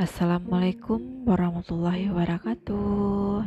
[0.00, 3.44] Assalamualaikum warahmatullahi wabarakatuh.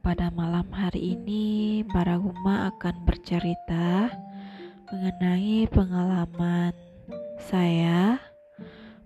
[0.00, 4.08] Pada malam hari ini, Baraguma akan bercerita
[4.88, 6.72] mengenai pengalaman
[7.44, 8.16] saya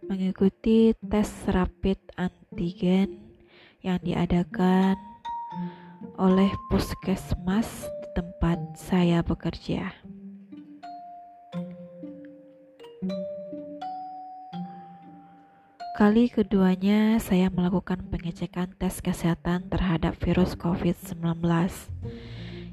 [0.07, 3.19] mengikuti tes rapid antigen
[3.83, 4.95] yang diadakan
[6.23, 9.91] oleh puskesmas tempat saya bekerja.
[15.99, 21.43] Kali keduanya saya melakukan pengecekan tes kesehatan terhadap virus COVID-19.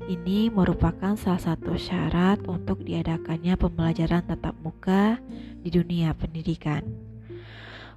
[0.05, 5.17] Ini merupakan salah satu syarat untuk diadakannya pembelajaran tatap muka
[5.57, 6.85] di dunia pendidikan.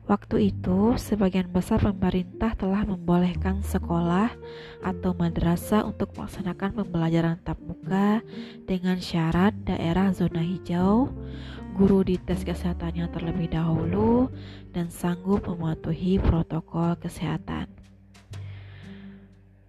[0.08, 4.32] Waktu itu, sebagian besar pemerintah telah membolehkan sekolah
[4.80, 8.24] atau madrasah untuk melaksanakan pembelajaran tatap muka
[8.64, 11.12] dengan syarat daerah zona hijau,
[11.76, 14.32] guru dites kesehatannya terlebih dahulu
[14.72, 17.68] dan sanggup mematuhi protokol kesehatan.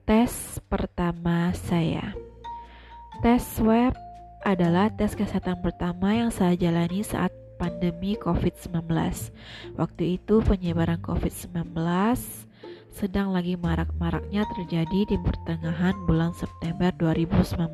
[0.08, 2.16] Tes pertama saya.
[3.20, 3.92] Tes swab
[4.48, 8.88] adalah tes kesehatan pertama yang saya jalani saat pandemi COVID-19.
[9.76, 11.76] Waktu itu penyebaran COVID-19
[12.90, 17.70] sedang lagi marak-maraknya terjadi di pertengahan bulan September 2019.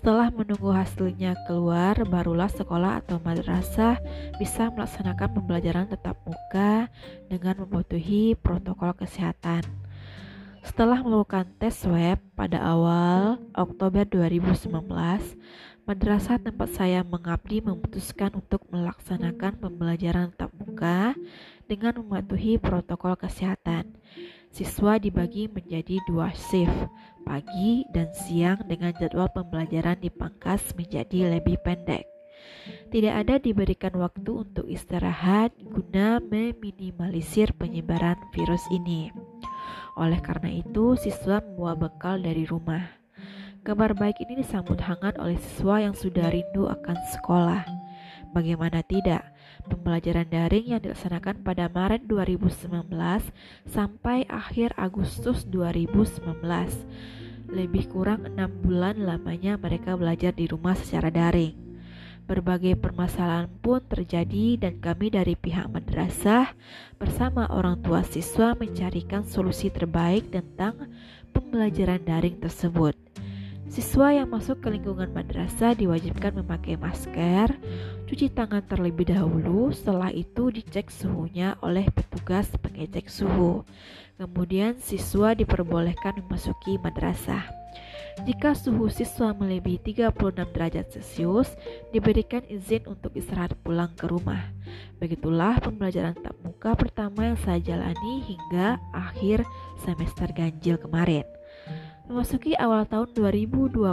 [0.00, 4.00] Setelah menunggu hasilnya keluar, barulah sekolah atau madrasah
[4.40, 6.88] bisa melaksanakan pembelajaran tatap muka
[7.28, 9.60] dengan mematuhi protokol kesehatan.
[10.64, 14.72] Setelah melakukan tes swab pada awal Oktober 2019,
[15.88, 21.14] madrasah tempat saya mengabdi memutuskan untuk melaksanakan pembelajaran tatap muka
[21.68, 23.96] dengan mematuhi protokol kesehatan.
[24.50, 26.90] Siswa dibagi menjadi dua shift,
[27.22, 32.04] pagi dan siang dengan jadwal pembelajaran dipangkas menjadi lebih pendek.
[32.90, 39.14] Tidak ada diberikan waktu untuk istirahat guna meminimalisir penyebaran virus ini.
[39.94, 42.99] Oleh karena itu, siswa membawa bekal dari rumah.
[43.60, 47.68] Kabar baik ini disambut hangat oleh siswa yang sudah rindu akan sekolah.
[48.32, 49.20] Bagaimana tidak,
[49.68, 52.88] pembelajaran daring yang dilaksanakan pada Maret 2019
[53.68, 56.40] sampai akhir Agustus 2019.
[57.52, 61.52] Lebih kurang enam bulan lamanya mereka belajar di rumah secara daring.
[62.24, 66.56] Berbagai permasalahan pun terjadi dan kami dari pihak madrasah
[66.96, 70.88] bersama orang tua siswa mencarikan solusi terbaik tentang
[71.36, 73.09] pembelajaran daring tersebut.
[73.70, 77.54] Siswa yang masuk ke lingkungan madrasah diwajibkan memakai masker,
[78.10, 83.62] cuci tangan terlebih dahulu, setelah itu dicek suhunya oleh petugas pengecek suhu.
[84.18, 87.46] Kemudian siswa diperbolehkan memasuki madrasah.
[88.26, 91.54] Jika suhu siswa melebihi 36 derajat Celcius,
[91.94, 94.50] diberikan izin untuk istirahat pulang ke rumah.
[94.98, 99.46] Begitulah pembelajaran tatap muka pertama yang saya jalani hingga akhir
[99.78, 101.22] semester ganjil kemarin.
[102.10, 103.86] Memasuki awal tahun 2021,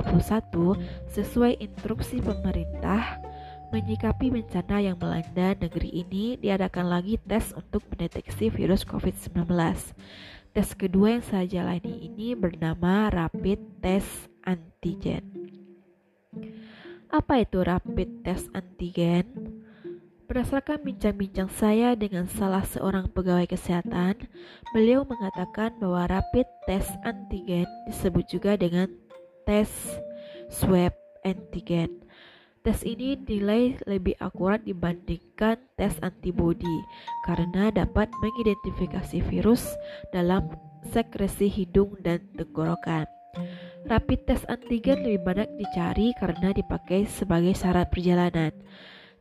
[1.13, 3.21] sesuai instruksi pemerintah,
[3.69, 9.45] menyikapi bencana yang melanda negeri ini, diadakan lagi tes untuk mendeteksi virus COVID-19.
[10.49, 15.21] Tes kedua yang saya jalani ini bernama rapid test antigen.
[17.13, 19.56] Apa itu rapid test antigen?
[20.27, 24.27] Berdasarkan bincang-bincang saya dengan salah seorang pegawai kesehatan,
[24.75, 28.91] beliau mengatakan bahwa rapid test antigen disebut juga dengan
[29.47, 29.71] tes
[30.51, 30.91] swab
[31.23, 32.03] antigen.
[32.59, 36.83] Tes ini dinilai lebih akurat dibandingkan tes antibodi
[37.23, 39.79] karena dapat mengidentifikasi virus
[40.11, 40.51] dalam
[40.91, 43.07] sekresi hidung dan tenggorokan.
[43.87, 48.51] Rapid test antigen lebih banyak dicari karena dipakai sebagai syarat perjalanan.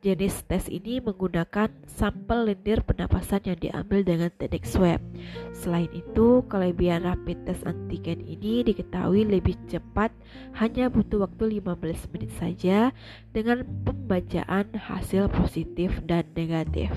[0.07, 5.03] Jenis tes ini menggunakan sampel lendir pernapasan yang diambil dengan teknik swab.
[5.51, 10.15] Selain itu, kelebihan rapid test antigen ini diketahui lebih cepat,
[10.63, 12.95] hanya butuh waktu 15 menit saja
[13.35, 16.95] dengan pembacaan hasil positif dan negatif.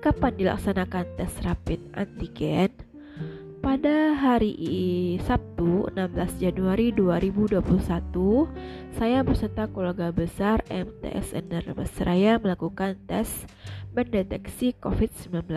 [0.00, 2.87] Kapan dilaksanakan tes rapid antigen?
[3.68, 4.56] Pada hari
[5.28, 7.60] Sabtu 16 Januari 2021,
[8.96, 13.28] saya beserta keluarga besar MTSN Seraya melakukan tes
[13.92, 15.52] mendeteksi COVID-19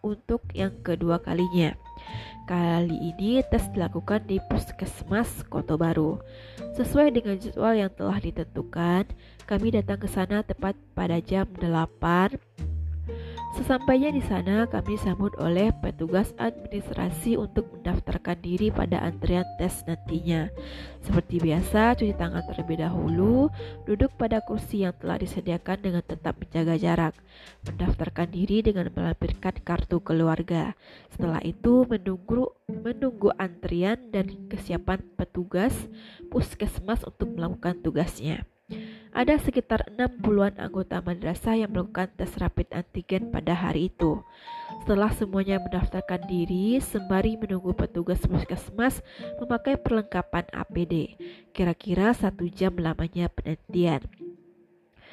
[0.00, 1.76] untuk yang kedua kalinya.
[2.48, 6.16] Kali ini tes dilakukan di Puskesmas Kota Baru.
[6.80, 9.04] Sesuai dengan jadwal yang telah ditentukan,
[9.44, 12.79] kami datang ke sana tepat pada jam 8
[13.50, 20.46] Sesampainya di sana, kami disambut oleh petugas administrasi untuk mendaftarkan diri pada antrian tes nantinya.
[21.02, 23.50] Seperti biasa, cuci tangan terlebih dahulu,
[23.90, 27.14] duduk pada kursi yang telah disediakan dengan tetap menjaga jarak,
[27.66, 30.78] mendaftarkan diri dengan melampirkan kartu keluarga.
[31.10, 35.74] Setelah itu, menunggu menunggu antrian dan kesiapan petugas
[36.30, 38.46] puskesmas untuk melakukan tugasnya.
[39.10, 44.22] Ada sekitar 60-an anggota madrasah yang melakukan tes rapid antigen pada hari itu.
[44.86, 49.02] Setelah semuanya mendaftarkan diri, sembari menunggu petugas puskesmas
[49.42, 51.18] memakai perlengkapan APD.
[51.50, 54.06] Kira-kira satu jam lamanya penantian.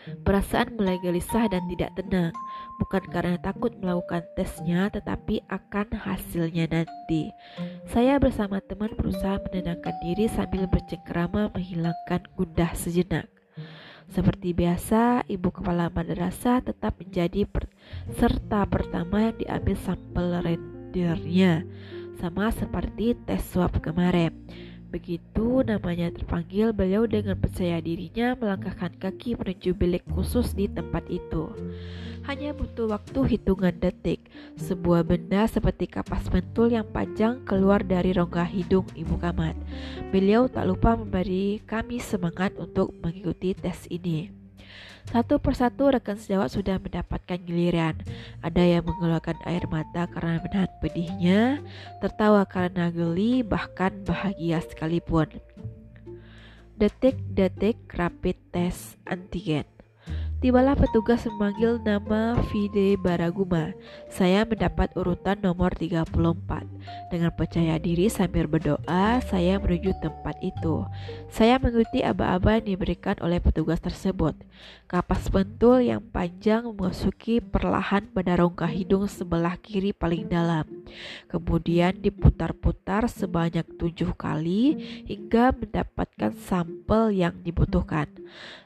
[0.07, 2.31] Perasaan mulai gelisah dan tidak tenang,
[2.79, 7.27] bukan karena takut melakukan tesnya, tetapi akan hasilnya nanti.
[7.91, 13.27] Saya bersama teman berusaha menenangkan diri sambil bercengkerama menghilangkan gundah sejenak.
[14.07, 21.67] Seperti biasa, ibu kepala madrasah tetap menjadi peserta pertama yang diambil sampel rendernya,
[22.17, 24.31] sama seperti tes swab kemarin.
[24.87, 31.51] Begitu namanya terpanggil, beliau dengan percaya dirinya melangkahkan kaki menuju bilik khusus di tempat itu.
[32.23, 34.23] Hanya butuh waktu hitungan detik,
[34.55, 39.55] sebuah benda seperti kapas pentul yang panjang keluar dari rongga hidung Ibu Kamat.
[40.11, 44.46] Beliau tak lupa memberi kami semangat untuk mengikuti tes ini.
[45.07, 47.95] Satu persatu rekan sejawat sudah mendapatkan giliran.
[48.43, 51.41] Ada yang mengeluarkan air mata karena menahan pedihnya,
[52.03, 55.31] tertawa karena geli, bahkan bahagia sekalipun.
[56.75, 59.76] Detik-detik rapid test antigen.
[60.37, 63.73] Tibalah petugas memanggil nama Fide Baraguma.
[64.05, 66.13] Saya mendapat urutan nomor 34.
[67.09, 70.85] Dengan percaya diri sambil berdoa, saya menuju tempat itu.
[71.33, 74.37] Saya mengikuti aba-aba yang diberikan oleh petugas tersebut.
[74.85, 80.85] Kapas pentul yang panjang memasuki perlahan pada rongga hidung sebelah kiri paling dalam.
[81.33, 84.77] Kemudian diputar-putar sebanyak tujuh kali
[85.09, 88.05] hingga mendapatkan sampel yang dibutuhkan.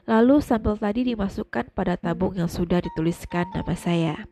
[0.02, 4.26] Lalu sampel tadi dimasukkan pada tabung yang sudah dituliskan nama saya.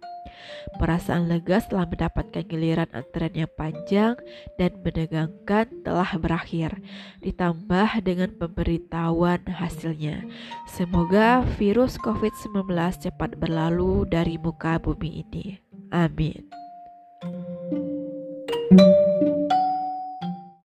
[0.79, 4.15] Perasaan lega setelah mendapatkan giliran antrean yang panjang
[4.57, 6.79] dan menegangkan telah berakhir,
[7.21, 10.25] ditambah dengan pemberitahuan hasilnya.
[10.71, 12.71] Semoga virus COVID-19
[13.11, 15.61] cepat berlalu dari muka bumi ini.
[15.91, 16.49] Amin.
[18.71, 19.40] thank you